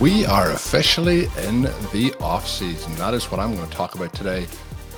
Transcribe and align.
We 0.00 0.26
are 0.26 0.50
officially 0.50 1.24
in 1.46 1.62
the 1.62 2.14
off 2.20 2.46
season. 2.46 2.94
That 2.96 3.14
is 3.14 3.30
what 3.30 3.40
I'm 3.40 3.56
going 3.56 3.66
to 3.66 3.74
talk 3.74 3.94
about 3.94 4.12
today 4.12 4.46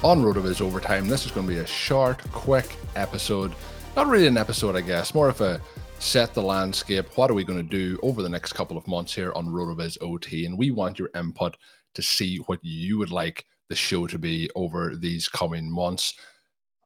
on 0.02 0.24
RotoViz 0.24 0.60
Overtime. 0.60 1.06
This 1.06 1.24
is 1.24 1.30
going 1.30 1.46
to 1.46 1.52
be 1.52 1.60
a 1.60 1.66
short, 1.66 2.18
quick 2.32 2.74
episode. 2.96 3.54
Not 3.94 4.08
really 4.08 4.26
an 4.26 4.36
episode, 4.36 4.74
I 4.74 4.80
guess, 4.80 5.14
more 5.14 5.28
of 5.28 5.41
a 5.41 5.60
set 6.00 6.34
the 6.34 6.42
landscape. 6.42 7.16
What 7.16 7.30
are 7.30 7.34
we 7.34 7.44
going 7.44 7.60
to 7.60 7.62
do 7.62 8.00
over 8.02 8.24
the 8.24 8.28
next 8.28 8.54
couple 8.54 8.76
of 8.76 8.88
months 8.88 9.14
here 9.14 9.32
on 9.36 9.46
RotoViz 9.46 9.98
OT? 10.00 10.46
And 10.46 10.58
we 10.58 10.72
want 10.72 10.98
your 10.98 11.10
input 11.14 11.56
to 11.94 12.02
see 12.02 12.38
what 12.46 12.58
you 12.62 12.98
would 12.98 13.12
like 13.12 13.44
the 13.69 13.76
show 13.76 14.08
to 14.08 14.19
be 14.19 14.50
over 14.56 14.96
these 14.96 15.28
coming 15.28 15.70
months. 15.70 16.14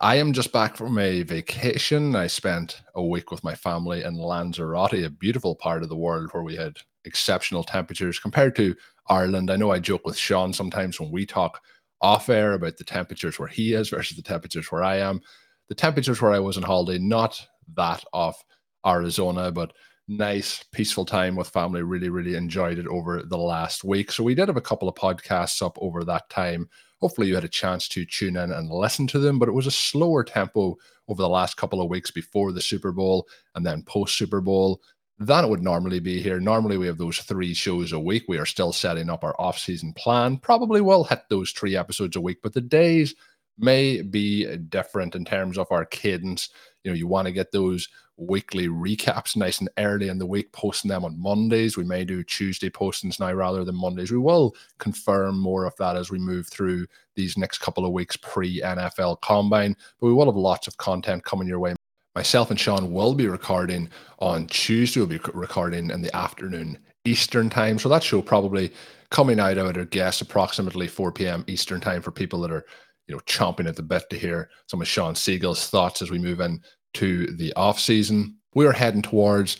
I 0.02 0.16
am 0.16 0.32
just 0.32 0.50
back 0.52 0.76
from 0.76 0.98
a 0.98 1.22
vacation. 1.22 2.16
I 2.16 2.26
spent 2.26 2.82
a 2.96 3.04
week 3.04 3.30
with 3.30 3.44
my 3.44 3.54
family 3.54 4.02
in 4.02 4.14
Lanzarote, 4.18 5.04
a 5.04 5.08
beautiful 5.08 5.54
part 5.54 5.84
of 5.84 5.88
the 5.88 5.96
world 5.96 6.30
where 6.32 6.42
we 6.42 6.56
had 6.56 6.76
exceptional 7.04 7.62
temperatures 7.62 8.18
compared 8.18 8.56
to 8.56 8.74
Ireland. 9.06 9.48
I 9.48 9.54
know 9.54 9.70
I 9.70 9.78
joke 9.78 10.04
with 10.04 10.16
Shawn 10.16 10.52
sometimes 10.52 10.98
when 10.98 11.12
we 11.12 11.24
talk 11.24 11.60
off 12.00 12.28
air 12.28 12.54
about 12.54 12.78
the 12.78 12.84
temperatures 12.84 13.38
where 13.38 13.46
he 13.46 13.74
is 13.74 13.90
versus 13.90 14.16
the 14.16 14.24
temperatures 14.24 14.72
where 14.72 14.82
I 14.82 14.96
am. 14.96 15.20
The 15.68 15.76
temperatures 15.76 16.20
where 16.20 16.32
I 16.32 16.40
was 16.40 16.56
on 16.56 16.64
holiday, 16.64 16.98
not 16.98 17.40
that 17.76 18.02
off 18.12 18.42
Arizona, 18.84 19.52
but 19.52 19.72
nice, 20.16 20.64
peaceful 20.72 21.04
time 21.04 21.36
with 21.36 21.48
family. 21.48 21.82
Really, 21.82 22.08
really 22.08 22.34
enjoyed 22.34 22.78
it 22.78 22.86
over 22.86 23.22
the 23.22 23.38
last 23.38 23.84
week. 23.84 24.12
So 24.12 24.22
we 24.22 24.34
did 24.34 24.48
have 24.48 24.56
a 24.56 24.60
couple 24.60 24.88
of 24.88 24.94
podcasts 24.94 25.64
up 25.64 25.76
over 25.80 26.04
that 26.04 26.28
time. 26.28 26.68
Hopefully, 27.00 27.28
you 27.28 27.34
had 27.34 27.44
a 27.44 27.48
chance 27.48 27.88
to 27.88 28.04
tune 28.04 28.36
in 28.36 28.52
and 28.52 28.70
listen 28.70 29.06
to 29.08 29.18
them, 29.18 29.38
but 29.38 29.48
it 29.48 29.52
was 29.52 29.66
a 29.66 29.72
slower 29.72 30.22
tempo 30.22 30.76
over 31.08 31.20
the 31.20 31.28
last 31.28 31.56
couple 31.56 31.80
of 31.80 31.90
weeks 31.90 32.10
before 32.10 32.52
the 32.52 32.60
Super 32.60 32.92
Bowl 32.92 33.26
and 33.54 33.66
then 33.66 33.82
post 33.82 34.16
Super 34.16 34.40
Bowl 34.40 34.80
than 35.18 35.44
it 35.44 35.48
would 35.48 35.62
normally 35.62 36.00
be 36.00 36.20
here. 36.20 36.40
Normally, 36.40 36.78
we 36.78 36.86
have 36.86 36.98
those 36.98 37.18
three 37.18 37.54
shows 37.54 37.92
a 37.92 37.98
week. 37.98 38.24
We 38.28 38.38
are 38.38 38.46
still 38.46 38.72
setting 38.72 39.10
up 39.10 39.24
our 39.24 39.34
off 39.40 39.58
season 39.58 39.92
plan. 39.94 40.38
Probably 40.38 40.80
will 40.80 41.04
hit 41.04 41.22
those 41.28 41.50
three 41.50 41.76
episodes 41.76 42.16
a 42.16 42.20
week, 42.20 42.38
but 42.42 42.52
the 42.52 42.60
days 42.60 43.14
may 43.58 44.02
be 44.02 44.56
different 44.56 45.14
in 45.14 45.24
terms 45.24 45.58
of 45.58 45.66
our 45.70 45.84
cadence. 45.84 46.50
You 46.84 46.90
know, 46.90 46.96
you 46.96 47.06
want 47.06 47.26
to 47.26 47.32
get 47.32 47.52
those 47.52 47.88
weekly 48.16 48.68
recaps 48.68 49.36
nice 49.36 49.60
and 49.60 49.70
early 49.78 50.08
in 50.08 50.18
the 50.18 50.26
week, 50.26 50.52
posting 50.52 50.88
them 50.88 51.04
on 51.04 51.20
Mondays. 51.20 51.76
We 51.76 51.84
may 51.84 52.04
do 52.04 52.22
Tuesday 52.22 52.70
postings 52.70 53.18
now 53.18 53.32
rather 53.32 53.64
than 53.64 53.74
Mondays. 53.74 54.10
We 54.10 54.18
will 54.18 54.54
confirm 54.78 55.38
more 55.38 55.64
of 55.64 55.74
that 55.78 55.96
as 55.96 56.10
we 56.10 56.18
move 56.18 56.48
through 56.48 56.86
these 57.14 57.36
next 57.36 57.58
couple 57.58 57.84
of 57.84 57.92
weeks 57.92 58.16
pre 58.16 58.60
NFL 58.60 59.20
combine, 59.20 59.76
but 60.00 60.06
we 60.06 60.12
will 60.12 60.26
have 60.26 60.36
lots 60.36 60.66
of 60.66 60.76
content 60.76 61.24
coming 61.24 61.48
your 61.48 61.58
way. 61.58 61.74
Myself 62.14 62.50
and 62.50 62.60
Shawn 62.60 62.92
will 62.92 63.14
be 63.14 63.26
recording 63.26 63.88
on 64.18 64.46
Tuesday. 64.46 65.00
We'll 65.00 65.08
be 65.08 65.20
recording 65.32 65.90
in 65.90 66.02
the 66.02 66.14
afternoon 66.14 66.78
Eastern 67.04 67.48
time. 67.48 67.78
So 67.78 67.88
that 67.88 68.02
show 68.02 68.20
probably 68.20 68.72
coming 69.10 69.40
out, 69.40 69.58
I 69.58 69.62
would 69.62 69.90
guess, 69.90 70.20
approximately 70.20 70.88
4 70.88 71.12
p.m. 71.12 71.44
Eastern 71.46 71.80
time 71.80 72.02
for 72.02 72.10
people 72.10 72.40
that 72.42 72.52
are 72.52 72.66
you 73.06 73.14
know, 73.14 73.20
chomping 73.20 73.68
at 73.68 73.76
the 73.76 73.82
bit 73.82 74.08
to 74.10 74.18
hear 74.18 74.50
some 74.66 74.80
of 74.80 74.88
Shawn 74.88 75.14
Siegele's 75.14 75.68
thoughts 75.68 76.02
as 76.02 76.10
we 76.10 76.18
move 76.18 76.40
in 76.40 76.60
to 76.94 77.26
the 77.36 77.52
off 77.54 77.78
season. 77.78 78.36
We're 78.54 78.72
heading 78.72 79.02
towards 79.02 79.58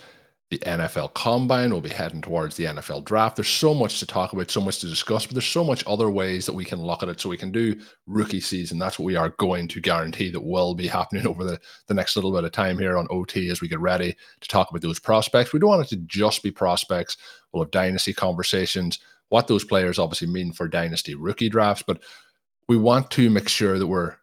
the 0.53 0.59
NFL 0.59 1.15
Combine. 1.15 1.71
We'll 1.71 1.81
be 1.81 1.89
heading 1.89 2.21
towards 2.21 2.57
the 2.57 2.65
NFL 2.65 3.07
Draft. 3.07 3.37
There's 3.37 3.49
so 3.49 3.73
much 3.73 4.01
to 4.01 4.07
talk 4.07 4.35
about, 4.35 4.51
so 4.51 4.61
much 4.61 4.81
to 4.81 4.87
discuss, 4.87 5.25
but 5.25 5.35
there's 5.35 5.47
so 5.47 5.65
much 5.65 5.83
other 5.87 6.11
ways 6.11 6.45
that 6.45 6.53
we 6.53 6.67
can 6.67 6.79
look 6.79 7.03
at 7.03 7.09
it. 7.09 7.19
So 7.19 7.31
we 7.31 7.39
can 7.39 7.51
do 7.51 7.81
rookie 8.07 8.39
season. 8.39 8.79
That's 8.79 8.99
what 8.99 9.07
we 9.07 9.17
are 9.17 9.31
going 9.39 9.67
to 9.69 9.81
guarantee 9.81 10.31
that 10.31 10.45
will 10.45 10.75
be 10.75 10.87
happening 10.87 11.27
over 11.27 11.43
the, 11.43 11.59
the 11.89 11.95
next 11.95 12.17
little 12.17 12.33
bit 12.33 12.45
of 12.45 12.53
time 12.53 12.79
here 12.79 12.99
on 12.99 13.09
OT 13.09 13.49
as 13.49 13.63
we 13.63 13.69
get 13.69 13.81
ready 13.81 14.15
to 14.43 14.49
talk 14.49 14.69
about 14.69 14.83
those 14.83 14.99
prospects. 14.99 15.55
We 15.55 15.59
don't 15.59 15.71
want 15.71 15.87
it 15.87 15.89
to 15.97 16.03
just 16.05 16.43
be 16.43 16.51
prospects. 16.51 17.17
We'll 17.53 17.63
have 17.63 17.71
dynasty 17.71 18.13
conversations, 18.13 18.99
what 19.31 19.47
those 19.47 19.65
players 19.65 19.99
obviously 19.99 20.29
mean 20.29 20.53
for 20.53 20.69
dynasty 20.69 21.15
rookie 21.15 21.49
drafts, 21.49 21.83
but 21.87 22.03
we 22.73 22.79
want 22.79 23.11
to 23.11 23.29
make 23.29 23.51
sure 23.51 23.79
that 23.79 23.87
we're 23.87 24.17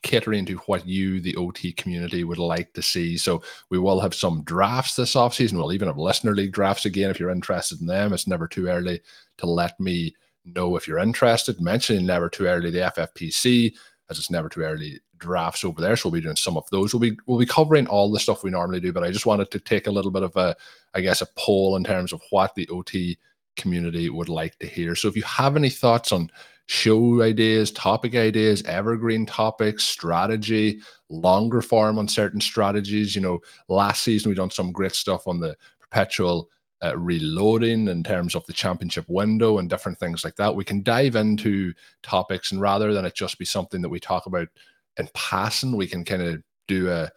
catering 0.00 0.46
to 0.46 0.56
what 0.60 0.86
you, 0.86 1.20
the 1.20 1.36
OT 1.36 1.74
community, 1.74 2.24
would 2.24 2.38
like 2.38 2.72
to 2.72 2.80
see. 2.80 3.18
So 3.18 3.42
we 3.68 3.78
will 3.78 4.00
have 4.00 4.14
some 4.14 4.42
drafts 4.44 4.96
this 4.96 5.14
offseason. 5.14 5.54
We'll 5.54 5.74
even 5.74 5.88
have 5.88 5.98
listener 5.98 6.34
league 6.34 6.52
drafts 6.52 6.86
again 6.86 7.10
if 7.10 7.20
you're 7.20 7.28
interested 7.28 7.82
in 7.82 7.86
them. 7.86 8.14
It's 8.14 8.26
never 8.26 8.48
too 8.48 8.68
early 8.68 9.02
to 9.36 9.46
let 9.46 9.78
me 9.78 10.14
know 10.46 10.74
if 10.76 10.88
you're 10.88 11.00
interested. 11.00 11.60
Mentioning 11.60 12.06
never 12.06 12.30
too 12.30 12.46
early 12.46 12.70
the 12.70 12.90
FFPC, 12.96 13.74
as 14.08 14.18
it's 14.18 14.30
never 14.30 14.48
too 14.48 14.62
early 14.62 14.98
drafts 15.18 15.62
over 15.62 15.82
there. 15.82 15.94
So 15.94 16.08
we'll 16.08 16.18
be 16.18 16.24
doing 16.24 16.36
some 16.36 16.56
of 16.56 16.64
those. 16.70 16.94
We'll 16.94 17.10
be 17.10 17.18
we'll 17.26 17.38
be 17.38 17.44
covering 17.44 17.86
all 17.88 18.10
the 18.10 18.20
stuff 18.20 18.42
we 18.42 18.50
normally 18.50 18.80
do, 18.80 18.90
but 18.90 19.04
I 19.04 19.10
just 19.10 19.26
wanted 19.26 19.50
to 19.50 19.60
take 19.60 19.86
a 19.86 19.92
little 19.92 20.10
bit 20.10 20.22
of 20.22 20.34
a, 20.36 20.56
I 20.94 21.02
guess, 21.02 21.20
a 21.20 21.28
poll 21.36 21.76
in 21.76 21.84
terms 21.84 22.14
of 22.14 22.22
what 22.30 22.54
the 22.54 22.66
OT 22.68 23.18
community 23.56 24.08
would 24.08 24.30
like 24.30 24.58
to 24.60 24.66
hear. 24.66 24.94
So 24.94 25.08
if 25.08 25.16
you 25.16 25.22
have 25.24 25.56
any 25.56 25.68
thoughts 25.68 26.10
on 26.10 26.30
show 26.72 27.20
ideas, 27.20 27.70
topic 27.70 28.14
ideas, 28.14 28.62
evergreen 28.62 29.26
topics, 29.26 29.84
strategy, 29.84 30.80
longer 31.10 31.60
form 31.60 31.98
on 31.98 32.08
certain 32.08 32.40
strategies. 32.40 33.14
You 33.14 33.20
know, 33.20 33.40
last 33.68 34.02
season 34.02 34.30
we 34.30 34.34
done 34.34 34.50
some 34.50 34.72
great 34.72 34.94
stuff 34.94 35.28
on 35.28 35.38
the 35.38 35.54
perpetual 35.78 36.48
uh, 36.82 36.96
reloading 36.96 37.88
in 37.88 38.02
terms 38.02 38.34
of 38.34 38.46
the 38.46 38.54
championship 38.54 39.04
window 39.08 39.58
and 39.58 39.68
different 39.68 39.98
things 39.98 40.24
like 40.24 40.34
that. 40.36 40.56
We 40.56 40.64
can 40.64 40.82
dive 40.82 41.14
into 41.14 41.74
topics, 42.02 42.52
and 42.52 42.60
rather 42.60 42.94
than 42.94 43.04
it 43.04 43.14
just 43.14 43.38
be 43.38 43.44
something 43.44 43.82
that 43.82 43.90
we 43.90 44.00
talk 44.00 44.24
about 44.24 44.48
in 44.96 45.10
passing, 45.12 45.76
we 45.76 45.86
can 45.86 46.06
kind 46.06 46.22
of 46.22 46.42
do 46.68 46.90
a 46.90 47.10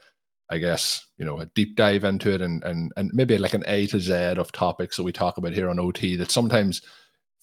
I 0.49 0.57
guess 0.57 1.07
you 1.17 1.23
know 1.23 1.39
a 1.39 1.45
deep 1.45 1.77
dive 1.77 2.03
into 2.03 2.33
it 2.33 2.41
and 2.41 2.61
and 2.65 2.91
and 2.97 3.09
maybe 3.13 3.37
like 3.37 3.53
an 3.53 3.63
A 3.67 3.87
to 3.87 4.01
Z 4.01 4.13
of 4.13 4.51
topics 4.51 4.97
that 4.97 5.03
we 5.03 5.13
talk 5.13 5.37
about 5.37 5.53
here 5.53 5.69
on 5.69 5.79
OT 5.79 6.17
that 6.17 6.29
sometimes 6.29 6.81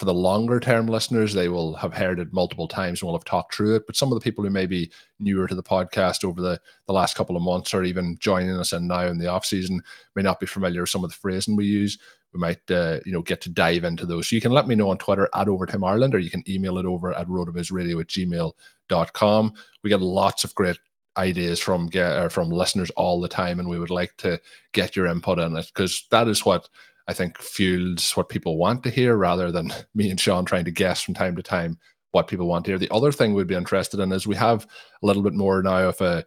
for 0.03 0.07
the 0.07 0.13
longer 0.13 0.59
term 0.59 0.89
listeners, 0.89 1.33
they 1.33 1.49
will 1.49 1.77
have 1.77 1.95
heard 1.95 2.19
it 2.19 2.33
multiple 2.33 2.67
times 2.67 3.01
and 3.01 3.07
will 3.07 3.17
have 3.17 3.25
talked 3.25 3.55
through 3.55 3.77
it. 3.77 3.87
But 3.87 3.95
some 3.95 4.11
of 4.11 4.19
the 4.19 4.21
people 4.21 4.43
who 4.43 4.51
may 4.51 4.67
be 4.67 4.91
newer 5.21 5.47
to 5.47 5.55
the 5.55 5.63
podcast 5.63 6.25
over 6.25 6.43
the, 6.43 6.61
the 6.89 6.93
last 6.93 7.15
couple 7.15 7.37
of 7.37 7.43
months 7.45 7.73
or 7.73 7.85
even 7.85 8.17
joining 8.19 8.51
us 8.51 8.73
in 8.73 8.89
now 8.89 9.03
in 9.03 9.19
the 9.19 9.29
off 9.29 9.47
season 9.47 9.81
may 10.17 10.23
not 10.23 10.41
be 10.41 10.47
familiar 10.47 10.81
with 10.81 10.91
some 10.91 11.05
of 11.05 11.11
the 11.11 11.17
phrasing 11.17 11.55
we 11.55 11.67
use. 11.67 12.01
We 12.35 12.41
might, 12.41 12.69
uh, 12.69 12.99
you 13.07 13.13
know, 13.13 13.23
get 13.23 13.41
to 13.43 13.49
dive 13.49 13.85
into 13.85 14.05
those. 14.05 14.27
So 14.27 14.35
you 14.35 14.43
can 14.43 14.51
let 14.51 14.67
me 14.67 14.75
know 14.75 14.91
on 14.91 14.99
Twitter 14.99 15.29
at 15.37 15.47
Overtime 15.47 15.85
Ireland 15.85 16.17
or 16.17 16.19
you 16.19 16.31
can 16.31 16.43
email 16.51 16.79
it 16.79 16.85
over 16.85 17.13
at 17.13 17.29
rotovizradio 17.29 18.01
at 18.01 18.09
gmail.com. 18.09 19.53
We 19.85 19.91
get 19.91 20.01
lots 20.01 20.43
of 20.43 20.53
great 20.57 20.81
ideas 21.17 21.61
from 21.61 21.87
get, 21.87 22.33
from 22.33 22.51
listeners 22.51 22.91
all 22.97 23.21
the 23.21 23.29
time 23.29 23.61
and 23.61 23.69
we 23.69 23.79
would 23.79 23.91
like 23.91 24.17
to 24.17 24.41
get 24.73 24.97
your 24.97 25.07
input 25.07 25.39
on 25.39 25.57
it 25.57 25.71
because 25.73 26.09
that 26.11 26.27
is 26.27 26.45
what– 26.45 26.69
I 27.09 27.15
think 27.15 27.39
fuels 27.39 28.13
what 28.17 28.29
people 28.29 28.57
want 28.57 28.83
to 28.85 28.91
hear 28.91 29.17
rather 29.17 29.51
than 29.51 29.73
me 29.95 30.11
and 30.11 30.21
Shawn 30.21 30.45
trying 30.45 30.65
to 30.65 30.71
guess 30.71 31.03
from 31.03 31.15
time 31.15 31.37
to 31.37 31.43
time 31.43 31.79
what 32.13 32.29
people 32.29 32.47
want 32.47 32.65
to 32.65 32.73
hear. 32.73 32.79
The 32.79 32.93
other 32.93 33.11
thing 33.11 33.33
we'd 33.35 33.47
be 33.47 33.55
interested 33.55 34.01
in 34.01 34.13
is 34.13 34.27
we 34.27 34.37
have 34.37 34.67
a 35.03 35.07
little 35.07 35.23
bit 35.23 35.33
more 35.33 35.63
now 35.63 35.89
of 35.89 36.01
a 36.01 36.25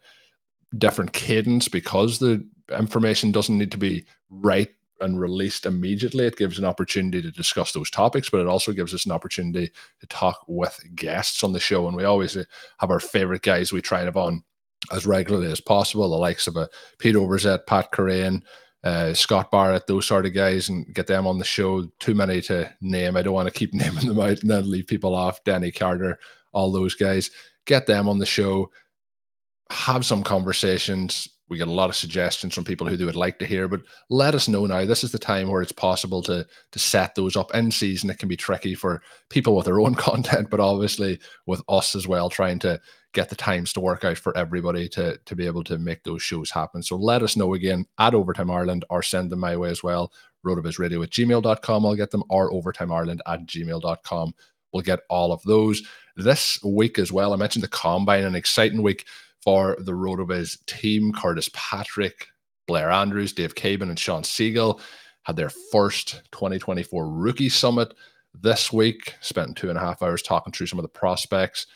different 0.77 1.13
cadence 1.13 1.67
because 1.67 2.19
the 2.19 2.45
information 2.77 3.31
doesn't 3.31 3.57
need 3.57 3.71
to 3.71 3.77
be 3.77 4.05
right 4.29 4.69
and 5.01 5.19
released 5.19 5.65
immediately. 5.65 6.25
It 6.25 6.37
gives 6.37 6.57
an 6.57 6.65
opportunity 6.65 7.21
to 7.21 7.31
discuss 7.31 7.71
those 7.71 7.89
topics, 7.91 8.29
but 8.29 8.41
it 8.41 8.47
also 8.47 8.71
gives 8.71 8.93
us 8.93 9.05
an 9.05 9.11
opportunity 9.11 9.71
to 9.99 10.07
talk 10.07 10.39
with 10.47 10.79
guests 10.95 11.43
on 11.43 11.53
the 11.53 11.59
show. 11.59 11.87
And 11.87 11.95
we 11.95 12.05
always 12.05 12.33
have 12.33 12.89
our 12.89 12.99
favorite 12.99 13.41
guys 13.41 13.71
we 13.71 13.81
try 13.81 13.99
and 13.99 14.07
have 14.07 14.17
on 14.17 14.43
as 14.91 15.05
regularly 15.05 15.51
as 15.51 15.61
possible, 15.61 16.09
the 16.09 16.15
likes 16.15 16.47
of 16.47 16.55
a 16.55 16.61
uh, 16.61 16.67
Pete 16.99 17.15
Overzet, 17.15 17.65
Pat 17.65 17.91
Kerrane, 17.91 18.41
uh, 18.85 19.13
Scott 19.15 19.51
Barrett, 19.51 19.87
those 19.87 20.05
sort 20.05 20.27
of 20.27 20.33
guys, 20.33 20.69
and 20.69 20.93
get 20.93 21.07
them 21.07 21.25
on 21.25 21.39
the 21.39 21.43
show. 21.43 21.85
Too 21.99 22.13
many 22.13 22.39
to 22.43 22.71
name. 22.81 23.17
I 23.17 23.23
don't 23.23 23.33
want 23.33 23.47
to 23.47 23.53
keep 23.53 23.73
naming 23.73 24.07
them 24.07 24.19
out 24.19 24.41
and 24.41 24.49
then 24.49 24.69
leave 24.69 24.87
people 24.87 25.15
off. 25.15 25.43
Danny 25.43 25.71
Carter, 25.71 26.19
all 26.53 26.71
those 26.71 26.93
guys. 26.95 27.31
Get 27.65 27.87
them 27.87 28.07
on 28.07 28.19
the 28.19 28.25
show. 28.25 28.71
Have 29.71 30.05
some 30.05 30.21
conversations 30.23 31.27
we 31.49 31.57
get 31.57 31.67
a 31.67 31.71
lot 31.71 31.89
of 31.89 31.95
suggestions 31.95 32.53
from 32.53 32.63
people 32.63 32.87
who 32.87 32.97
they 32.97 33.05
would 33.05 33.15
like 33.15 33.39
to 33.39 33.45
hear 33.45 33.67
but 33.67 33.81
let 34.09 34.35
us 34.35 34.47
know 34.47 34.65
now. 34.65 34.85
This 34.85 35.03
is 35.03 35.11
the 35.11 35.19
time 35.19 35.49
where 35.49 35.61
it's 35.61 35.71
possible 35.71 36.21
to 36.23 36.45
to 36.71 36.79
set 36.79 37.15
those 37.15 37.35
up 37.35 37.53
in 37.53 37.71
season. 37.71 38.09
It 38.09 38.19
can 38.19 38.29
be 38.29 38.37
tricky 38.37 38.75
for 38.75 39.01
people 39.29 39.55
with 39.55 39.65
their 39.65 39.79
own 39.79 39.95
content 40.07 40.49
but 40.49 40.59
obviously 40.59 41.19
with 41.45 41.61
us 41.69 41.95
as 41.95 42.07
well 42.07 42.29
trying 42.29 42.59
to 42.59 42.79
get 43.13 43.29
the 43.29 43.35
times 43.35 43.71
to 43.73 43.79
work 43.79 44.03
out 44.03 44.17
for 44.17 44.35
everybody 44.37 44.89
to 44.89 45.17
to 45.25 45.35
be 45.35 45.45
able 45.45 45.63
to 45.65 45.77
make 45.77 46.03
those 46.03 46.21
shows 46.21 46.51
happen. 46.51 46.81
So 46.81 46.95
let 46.95 47.21
us 47.23 47.35
know 47.35 47.53
again 47.53 47.85
at 47.99 48.15
overtime 48.15 48.51
ireland 48.51 48.85
or 48.89 49.01
send 49.03 49.31
them 49.31 49.39
my 49.39 49.55
way 49.55 49.69
as 49.69 49.83
well. 49.83 50.11
rotovizradio 50.45 51.03
at 51.03 51.11
gmail.com 51.11 51.85
i'll 51.85 51.95
get 51.95 52.11
them 52.11 52.23
or 52.29 52.51
overtime 52.53 52.91
ireland 52.91 53.21
at 53.27 53.45
gmail.com 53.45 54.33
we'll 54.75 54.83
get 54.83 54.99
all 55.09 55.31
of 55.31 55.41
those 55.43 55.81
this 56.17 56.61
week 56.63 56.99
as 56.99 57.11
well. 57.11 57.33
I 57.33 57.37
mentioned 57.37 57.63
the 57.63 57.69
combine 57.69 58.23
an 58.23 58.35
exciting 58.35 58.81
week 58.81 59.05
for 59.45 59.77
the 59.79 59.93
RotoViz 59.93 60.65
team. 60.65 61.13
Curtis 61.13 61.49
Patrick, 61.53 62.27
Blair 62.67 62.89
Andrews, 62.89 63.31
Dave 63.31 63.55
Caban, 63.55 63.83
and 63.83 63.97
Shawn 63.97 64.23
Siegele 64.23 64.81
had 65.23 65.37
their 65.37 65.51
first 65.71 66.23
2024 66.31 67.09
rookie 67.09 67.49
summit 67.49 67.93
this 68.33 68.73
week. 68.73 69.13
Spent 69.21 69.55
two 69.55 69.69
and 69.69 69.77
a 69.77 69.81
half 69.81 70.01
hours 70.01 70.21
talking 70.21 70.51
through 70.51 70.67
some 70.67 70.79
of 70.79 70.83
the 70.83 70.89
prospects. 70.89 71.67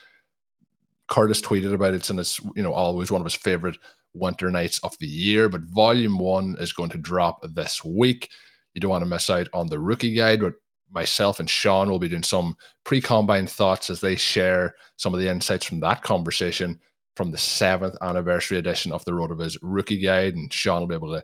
Curtis 1.07 1.42
tweeted 1.42 1.74
about 1.74 1.94
it, 1.94 2.10
and 2.10 2.19
it's 2.19 2.39
you 2.56 2.63
know 2.63 2.74
always 2.74 3.12
one 3.12 3.21
of 3.21 3.25
his 3.25 3.36
favorite 3.36 3.77
winter 4.13 4.50
nights 4.51 4.80
of 4.80 4.98
the 5.00 5.07
year. 5.07 5.48
But 5.48 5.62
volume 5.62 6.18
one 6.18 6.56
is 6.60 6.74
going 6.74 6.89
to 6.89 6.98
drop 6.98 7.45
this 7.54 7.86
week. 7.86 8.30
You 8.74 8.81
don't 8.81 8.92
want 8.92 9.04
to 9.04 9.10
miss 9.10 9.30
out 9.30 9.48
on 9.54 9.68
the 9.68 9.80
rookie 9.80 10.13
guide, 10.13 10.42
but 10.42 10.54
myself 10.92 11.39
and 11.39 11.50
Shawn 11.50 11.89
will 11.89 12.00
be 12.00 12.10
doing 12.10 12.24
some 12.24 12.56
pre-combine 12.83 13.45
thoughts 13.45 13.92
as 13.92 14.01
they 14.01 14.15
share 14.15 14.75
some 14.98 15.13
of 15.13 15.19
the 15.19 15.30
insights 15.30 15.65
from 15.65 15.80
that 15.81 16.01
conversation 16.01 16.80
from 17.16 17.32
the 17.32 17.38
seventh 17.38 17.96
anniversary 18.02 18.58
edition 18.58 18.92
of 18.92 19.04
the 19.06 19.12
RotoViz 19.12 19.58
Rookie 19.62 20.00
Guide, 20.00 20.36
and 20.36 20.52
Shawn 20.52 20.82
will 20.82 20.88
be 20.88 20.96
able 20.96 21.14
to 21.14 21.24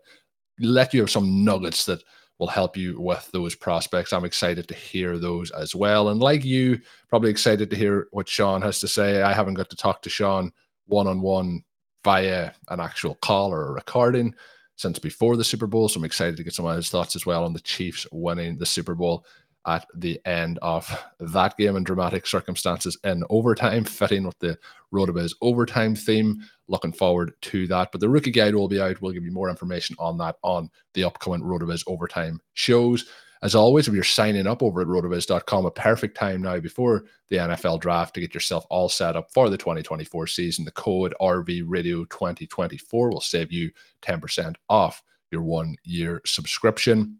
let 0.59 0.93
you 0.93 1.01
have 1.01 1.09
some 1.09 1.43
nuggets 1.43 1.85
that 1.85 2.03
will 2.37 2.47
help 2.47 2.75
you 2.75 2.99
with 2.99 3.29
those 3.31 3.55
prospects. 3.55 4.11
I'm 4.11 4.25
excited 4.25 4.67
to 4.67 4.73
hear 4.73 5.17
those 5.17 5.51
as 5.51 5.73
well, 5.73 6.09
and 6.09 6.19
like 6.19 6.43
you, 6.43 6.79
probably 7.09 7.31
excited 7.31 7.69
to 7.69 7.75
hear 7.75 8.07
what 8.11 8.27
Shawn 8.27 8.61
has 8.61 8.79
to 8.81 8.87
say. 8.87 9.21
I 9.21 9.33
haven't 9.33 9.53
got 9.53 9.69
to 9.69 9.75
talk 9.75 10.01
to 10.01 10.09
Shawn 10.09 10.51
one 10.87 11.07
on 11.07 11.21
one 11.21 11.63
via 12.03 12.51
an 12.69 12.79
actual 12.79 13.15
call 13.15 13.51
or 13.51 13.67
a 13.67 13.71
recording 13.71 14.35
since 14.75 14.99
before 14.99 15.37
the 15.37 15.43
Super 15.43 15.67
Bowl, 15.67 15.87
so 15.87 15.99
I'm 15.99 16.05
excited 16.05 16.35
to 16.37 16.43
get 16.43 16.53
some 16.53 16.65
of 16.65 16.75
his 16.75 16.89
thoughts 16.89 17.15
as 17.15 17.25
well 17.25 17.45
on 17.45 17.53
the 17.53 17.61
Chiefs 17.61 18.05
winning 18.11 18.57
the 18.57 18.65
Super 18.65 18.93
Bowl 18.93 19.25
at 19.65 19.85
the 19.95 20.19
end 20.25 20.59
of 20.61 20.89
that 21.19 21.57
game 21.57 21.75
in 21.75 21.83
dramatic 21.83 22.27
circumstances 22.27 22.97
in 23.03 23.23
overtime, 23.29 23.83
fitting 23.85 24.25
with 24.25 24.37
the 24.39 24.57
RotoViz 24.93 25.33
overtime 25.41 25.95
theme. 25.95 26.41
Looking 26.67 26.93
forward 26.93 27.33
to 27.41 27.67
that. 27.67 27.91
But 27.91 28.01
the 28.01 28.09
rookie 28.09 28.31
guide 28.31 28.55
will 28.55 28.67
be 28.67 28.81
out. 28.81 29.01
We'll 29.01 29.11
give 29.11 29.25
you 29.25 29.31
more 29.31 29.49
information 29.49 29.95
on 29.99 30.17
that 30.19 30.37
on 30.41 30.69
the 30.93 31.03
upcoming 31.03 31.41
RotoViz 31.41 31.83
overtime 31.87 32.39
shows. 32.53 33.05
As 33.41 33.53
always, 33.53 33.87
if 33.87 33.93
you're 33.93 34.03
signing 34.03 34.47
up 34.47 34.63
over 34.63 34.81
at 34.81 34.87
rotoviz.com, 34.87 35.65
a 35.65 35.71
perfect 35.71 36.17
time 36.17 36.41
now 36.41 36.59
before 36.59 37.05
the 37.29 37.35
NFL 37.35 37.79
draft 37.79 38.15
to 38.15 38.21
get 38.21 38.33
yourself 38.33 38.65
all 38.71 38.89
set 38.89 39.15
up 39.15 39.31
for 39.31 39.49
the 39.49 39.57
2024 39.57 40.25
season. 40.25 40.65
The 40.65 40.71
code 40.71 41.13
RV 41.21 41.63
Radio 41.67 42.05
2024 42.05 43.09
will 43.09 43.21
save 43.21 43.51
you 43.51 43.69
10% 44.01 44.55
off 44.69 45.03
your 45.29 45.43
one 45.43 45.75
year 45.83 46.21
subscription 46.25 47.19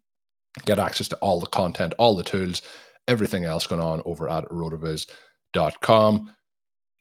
get 0.63 0.79
access 0.79 1.07
to 1.09 1.17
all 1.17 1.39
the 1.39 1.47
content, 1.47 1.93
all 1.97 2.15
the 2.15 2.23
tools, 2.23 2.61
everything 3.07 3.43
else 3.43 3.67
going 3.67 3.81
on 3.81 4.01
over 4.05 4.29
at 4.29 4.45
rotoviz.com. 4.45 6.31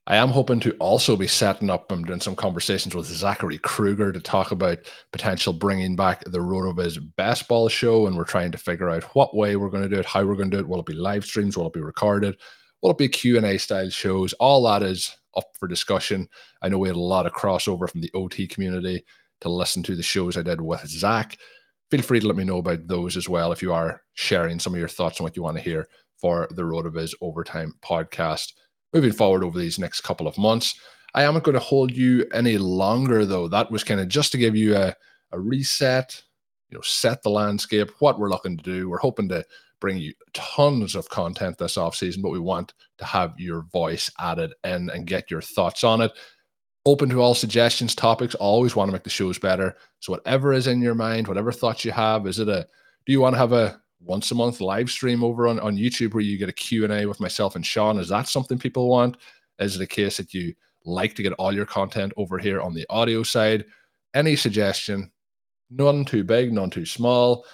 I 0.07 0.17
am 0.17 0.29
hoping 0.29 0.61
to 0.61 0.73
also 0.73 1.17
be 1.17 1.27
setting 1.27 1.71
up 1.71 1.91
and 1.91 2.07
doing 2.07 2.21
some 2.21 2.37
conversations 2.37 2.95
with 2.95 3.07
Zachary 3.07 3.57
Kruger 3.57 4.13
to 4.13 4.21
talk 4.21 4.51
about 4.51 4.79
potential 5.13 5.55
bringing 5.55 5.97
back 5.97 6.23
the 6.25 6.41
Rotoviz 6.41 6.99
Best 7.17 7.49
Ball 7.49 7.71
show. 7.71 8.07
And 8.07 8.15
we're 8.15 8.25
trying 8.25 8.53
to 8.53 8.59
figure 8.59 8.91
out 8.91 9.05
what 9.15 9.35
way 9.35 9.57
we're 9.57 9.71
going 9.71 9.83
to 9.83 9.89
do 9.89 9.99
it, 9.99 10.05
how 10.05 10.23
we're 10.25 10.35
going 10.35 10.51
to 10.51 10.57
do 10.59 10.61
it. 10.61 10.69
Will 10.69 10.81
it 10.81 10.87
be 10.87 10.93
live 10.93 11.25
streams? 11.25 11.57
Will 11.57 11.69
it 11.69 11.73
be 11.73 11.81
recorded? 11.81 12.37
Will 12.83 12.91
it 12.91 12.99
be 12.99 13.09
Q&A 13.09 13.57
style 13.57 13.89
shows? 13.89 14.35
All 14.35 14.63
that 14.65 14.83
is 14.83 15.17
up 15.39 15.47
for 15.59 15.67
discussion. 15.67 16.29
I 16.61 16.69
know 16.69 16.77
we 16.77 16.89
had 16.89 16.99
a 16.99 17.01
lot 17.01 17.25
of 17.25 17.33
crossover 17.33 17.89
from 17.89 18.03
the 18.03 18.11
OT 18.13 18.47
community 18.47 19.07
to 19.41 19.49
listen 19.49 19.83
to 19.85 19.97
the 19.97 20.03
shows 20.03 20.37
I 20.37 20.43
did 20.43 20.61
with 20.61 20.87
Zach 20.87 21.39
feel 21.91 22.03
free 22.03 22.21
to 22.21 22.27
let 22.27 22.37
me 22.37 22.45
know 22.45 22.59
about 22.59 22.87
those 22.87 23.17
as 23.17 23.29
well 23.29 23.53
if 23.53 23.63
you 23.63 23.73
are 23.73 24.03
sharing 24.15 24.59
some 24.59 24.73
of 24.75 24.79
your 24.79 24.89
thoughts 24.89 25.21
on 25.21 25.25
what 25.25 25.37
you 25.37 25.43
want 25.43 25.57
to 25.57 25.63
hear 25.63 25.89
for 26.17 26.49
the 26.51 26.63
RotoViz 26.63 27.15
Overtime 27.21 27.75
podcast 27.83 28.53
moving 28.93 29.13
forward 29.13 29.45
over 29.45 29.59
these 29.59 29.79
next 29.79 30.03
couple 30.03 30.27
of 30.27 30.39
months. 30.39 30.79
I 31.15 31.25
am 31.25 31.35
not 31.35 31.45
going 31.45 31.55
to 31.55 31.61
hold 31.61 31.93
you 31.93 32.27
any 32.33 32.59
longer, 32.59 33.25
though. 33.25 33.49
That 33.49 33.71
was 33.71 33.85
kind 33.85 34.01
of 34.01 34.09
just 34.09 34.33
to 34.33 34.39
give 34.39 34.57
you 34.57 34.77
a, 34.77 34.95
a 35.33 35.39
reset, 35.39 36.21
you 36.71 36.77
know, 36.77 36.83
set 36.83 37.23
the 37.23 37.31
landscape, 37.31 37.91
what 37.99 38.19
we're 38.19 38.31
looking 38.31 38.57
to 38.57 38.63
do. 38.63 38.89
We're 38.89 38.99
hoping 38.99 39.29
to 39.29 39.45
bring 39.81 39.99
you 39.99 40.15
tons 40.33 40.95
of 40.95 41.09
content 41.09 41.59
this 41.59 41.77
off 41.77 41.95
season, 41.95 42.23
but 42.23 42.31
we 42.31 42.39
want 42.39 42.73
to 42.99 43.05
have 43.05 43.35
your 43.39 43.63
voice 43.73 44.11
added 44.19 44.55
in 44.65 44.91
and 44.91 45.07
get 45.07 45.31
your 45.31 45.43
thoughts 45.43 45.85
on 45.85 46.01
it 46.01 46.13
open 46.87 47.09
to 47.09 47.21
all 47.21 47.35
suggestions, 47.35 47.95
topics. 47.95 48.35
Always 48.35 48.77
want 48.77 48.89
to 48.89 48.93
make 48.93 49.05
the 49.05 49.11
shows 49.11 49.39
better. 49.39 49.77
So 50.01 50.13
whatever 50.13 50.53
is 50.53 50.67
in 50.67 50.83
your 50.83 50.95
mind, 50.95 51.29
whatever 51.29 51.53
thoughts 51.53 51.85
you 51.85 51.93
have, 51.93 52.27
is 52.27 52.39
it 52.39 52.49
a 52.49 52.67
do 53.07 53.13
you 53.13 53.21
want 53.21 53.35
to 53.35 53.39
have 53.39 53.53
a 53.53 53.81
once 54.01 54.31
a 54.31 54.35
month 54.35 54.61
live 54.61 54.91
stream 54.91 55.25
over 55.25 55.49
on, 55.49 55.59
on 55.61 55.77
YouTube 55.77 56.15
where 56.15 56.23
you 56.23 56.39
get 56.39 56.49
a 56.49 56.53
Q&A 56.53 57.07
with 57.07 57.21
myself 57.21 57.57
and 57.57 57.65
Shawn? 57.65 57.99
Is 57.99 58.09
that 58.09 58.29
something 58.29 58.59
people 58.59 58.89
want? 58.89 59.17
Is 59.59 59.77
it 59.77 59.83
a 59.83 59.87
case 59.87 60.19
that 60.19 60.35
you 60.35 60.55
like 60.85 61.15
to 61.15 61.23
get 61.23 61.33
all 61.35 61.55
your 61.55 61.67
content 61.67 62.13
over 62.17 62.39
here 62.39 62.61
on 62.61 62.75
the 62.75 62.87
audio 62.91 63.23
side? 63.23 63.65
Any 64.15 64.37
suggestion, 64.37 65.11
none 65.71 66.05
too 66.05 66.25
big, 66.25 66.53
none 66.53 66.71
too 66.71 66.87
small. 66.87 67.47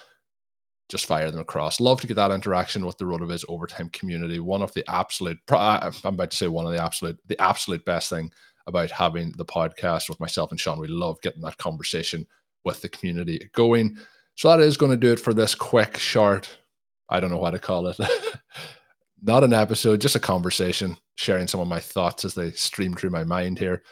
Just 0.89 1.05
fire 1.05 1.31
them 1.31 1.39
across. 1.39 1.79
Love 1.79 2.01
to 2.01 2.07
get 2.07 2.15
that 2.15 2.31
interaction 2.31 2.85
with 2.85 2.97
the 2.97 3.05
RotoViz 3.05 3.45
overtime 3.47 3.89
community. 3.89 4.39
One 4.39 4.61
of 4.61 4.73
the 4.73 4.83
absolute, 4.89 5.37
I'm 5.49 5.93
about 6.03 6.31
to 6.31 6.37
say 6.37 6.47
one 6.49 6.65
of 6.65 6.73
the 6.73 6.83
absolute, 6.83 7.17
the 7.27 7.41
absolute 7.41 7.85
best 7.85 8.09
thing 8.09 8.29
about 8.67 8.91
having 8.91 9.31
the 9.37 9.45
podcast 9.45 10.09
with 10.09 10.19
myself 10.19 10.51
and 10.51 10.59
Shawn. 10.59 10.79
We 10.79 10.87
love 10.87 11.21
getting 11.21 11.41
that 11.41 11.57
conversation 11.57 12.27
with 12.63 12.81
the 12.81 12.89
community 12.89 13.49
going. 13.53 13.97
So 14.35 14.49
that 14.49 14.59
is 14.59 14.77
going 14.77 14.91
to 14.91 14.97
do 14.97 15.11
it 15.11 15.19
for 15.19 15.33
this 15.33 15.55
quick, 15.55 15.97
short, 15.97 16.49
I 17.09 17.19
don't 17.19 17.29
know 17.29 17.37
what 17.37 17.51
to 17.51 17.59
call 17.59 17.87
it. 17.87 17.97
Not 19.21 19.43
an 19.43 19.53
episode, 19.53 20.01
just 20.01 20.15
a 20.15 20.19
conversation, 20.19 20.97
sharing 21.15 21.47
some 21.47 21.59
of 21.59 21.67
my 21.67 21.79
thoughts 21.79 22.25
as 22.25 22.33
they 22.33 22.51
stream 22.51 22.95
through 22.95 23.11
my 23.11 23.23
mind 23.23 23.59
here. 23.59 23.83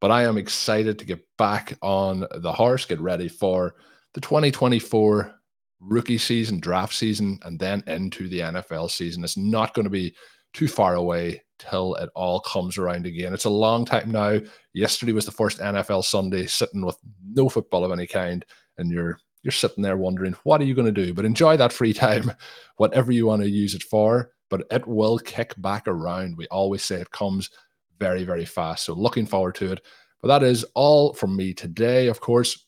But 0.00 0.10
I 0.10 0.24
am 0.24 0.36
excited 0.36 0.98
to 0.98 1.06
get 1.06 1.24
back 1.38 1.78
on 1.80 2.26
the 2.34 2.52
horse, 2.52 2.84
get 2.84 3.00
ready 3.00 3.28
for 3.28 3.76
the 4.12 4.20
2024 4.20 5.32
rookie 5.80 6.18
season, 6.18 6.60
draft 6.60 6.94
season, 6.94 7.38
and 7.44 7.58
then 7.58 7.82
into 7.86 8.28
the 8.28 8.40
NFL 8.40 8.90
season. 8.90 9.24
It's 9.24 9.36
not 9.36 9.72
going 9.72 9.84
to 9.84 9.90
be 9.90 10.14
too 10.52 10.68
far 10.68 10.94
away 10.94 11.42
till 11.58 11.94
it 11.96 12.10
all 12.14 12.40
comes 12.40 12.78
around 12.78 13.06
again. 13.06 13.32
It's 13.32 13.44
a 13.44 13.50
long 13.50 13.84
time 13.84 14.10
now. 14.10 14.40
Yesterday 14.74 15.12
was 15.12 15.26
the 15.26 15.32
first 15.32 15.58
NFL 15.58 16.04
Sunday, 16.04 16.46
sitting 16.46 16.84
with 16.84 16.96
no 17.24 17.48
football 17.48 17.84
of 17.84 17.92
any 17.92 18.06
kind, 18.06 18.44
and 18.78 18.90
you're 18.90 19.18
you're 19.42 19.52
sitting 19.52 19.82
there 19.82 19.96
wondering 19.96 20.34
what 20.42 20.60
are 20.60 20.64
you 20.64 20.74
going 20.74 20.92
to 20.92 21.04
do. 21.04 21.14
But 21.14 21.24
enjoy 21.24 21.56
that 21.56 21.72
free 21.72 21.92
time, 21.92 22.32
whatever 22.76 23.12
you 23.12 23.26
want 23.26 23.42
to 23.42 23.50
use 23.50 23.74
it 23.74 23.82
for. 23.82 24.32
But 24.48 24.66
it 24.70 24.86
will 24.86 25.18
kick 25.18 25.54
back 25.58 25.88
around. 25.88 26.36
We 26.36 26.46
always 26.48 26.82
say 26.82 26.96
it 26.96 27.10
comes 27.10 27.50
very 27.98 28.24
very 28.24 28.44
fast. 28.44 28.84
So 28.84 28.94
looking 28.94 29.26
forward 29.26 29.54
to 29.56 29.72
it. 29.72 29.80
But 30.22 30.28
that 30.28 30.42
is 30.42 30.64
all 30.74 31.12
from 31.12 31.36
me 31.36 31.52
today. 31.52 32.08
Of 32.08 32.20
course, 32.20 32.66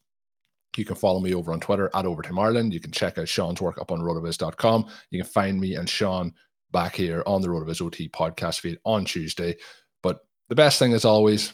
you 0.77 0.85
can 0.85 0.97
follow 0.97 1.21
me 1.21 1.35
over 1.35 1.53
on 1.53 1.61
Twitter 1.61 1.91
at 1.95 2.07
Overtime 2.07 2.39
Ireland. 2.39 2.73
You 2.73 2.81
can 2.81 2.93
check 2.93 3.19
out 3.19 3.29
Shawn's 3.29 3.61
work 3.61 3.81
up 3.81 3.91
on 3.91 4.01
rotoviz.com. 4.01 4.87
You 5.11 5.23
can 5.23 5.31
find 5.31 5.61
me 5.61 5.75
and 5.75 5.89
Shawn 5.89 6.33
back 6.73 6.95
here 6.95 7.23
on 7.27 7.43
the 7.43 7.49
RotoViz 7.49 7.83
OT 7.83 8.09
podcast 8.09 8.61
feed 8.61 8.79
on 8.85 9.05
Tuesday. 9.05 9.57
But 10.03 10.21
the 10.49 10.55
best 10.55 10.79
thing, 10.79 10.93
as 10.93 11.05
always, 11.05 11.53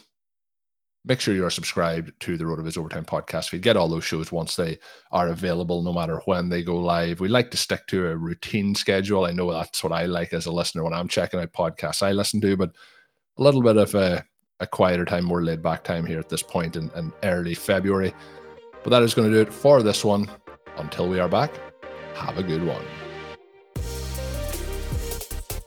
make 1.05 1.19
sure 1.19 1.35
you're 1.35 1.49
subscribed 1.49 2.11
to 2.19 2.37
the 2.37 2.43
RotoViz 2.43 2.77
Overtime 2.77 3.05
podcast 3.05 3.49
feed. 3.49 3.61
Get 3.61 3.77
all 3.77 3.87
those 3.87 4.03
shows 4.03 4.31
once 4.31 4.55
they 4.55 4.79
are 5.11 5.29
available, 5.29 5.83
no 5.83 5.93
matter 5.93 6.21
when 6.25 6.49
they 6.49 6.63
go 6.63 6.77
live. 6.77 7.19
We 7.19 7.27
like 7.27 7.51
to 7.51 7.57
stick 7.57 7.85
to 7.87 8.07
a 8.07 8.17
routine 8.17 8.75
schedule. 8.75 9.25
I 9.25 9.31
know 9.31 9.51
that's 9.51 9.83
what 9.83 9.93
I 9.93 10.05
like 10.05 10.33
as 10.33 10.47
a 10.47 10.51
listener 10.51 10.83
when 10.83 10.93
I'm 10.93 11.07
checking 11.07 11.39
out 11.39 11.53
podcasts 11.53 12.03
I 12.03 12.11
listen 12.11 12.41
to, 12.41 12.57
but 12.57 12.71
a 13.37 13.43
little 13.43 13.61
bit 13.61 13.77
of 13.77 13.93
a, 13.95 14.25
a 14.59 14.67
quieter 14.67 15.05
time, 15.05 15.25
more 15.25 15.43
laid 15.43 15.61
back 15.61 15.83
time 15.83 16.05
here 16.05 16.19
at 16.19 16.29
this 16.29 16.43
point 16.43 16.75
in, 16.75 16.89
in 16.95 17.13
early 17.23 17.53
February. 17.53 18.13
But 18.83 18.89
that 18.89 19.03
is 19.03 19.13
going 19.13 19.29
to 19.29 19.35
do 19.35 19.41
it 19.41 19.53
for 19.53 19.83
this 19.83 20.03
one. 20.03 20.29
Until 20.77 21.07
we 21.07 21.19
are 21.19 21.29
back, 21.29 21.51
have 22.15 22.37
a 22.37 22.43
good 22.43 22.65
one. 22.65 22.83